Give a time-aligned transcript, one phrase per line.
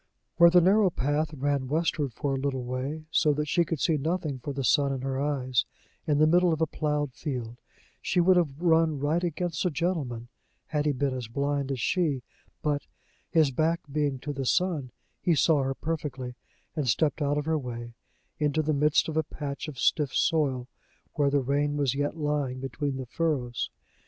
[0.37, 3.97] Where the narrow path ran westward for a little way, so that she could see
[3.97, 5.63] nothing for the sun in her eyes,
[6.07, 7.57] in the middle of a plowed field
[8.01, 10.27] she would have run right against a gentleman,
[10.69, 12.23] had he been as blind as she;
[12.63, 12.87] but,
[13.29, 14.89] his back being to the sun,
[15.21, 16.33] he saw her perfectly,
[16.75, 17.93] and stepped out of her way
[18.39, 20.67] into the midst of a patch of stiff soil,
[21.13, 23.69] where the rain was yet lying between the furrows.